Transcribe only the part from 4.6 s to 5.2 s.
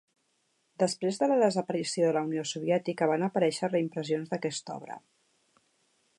obra.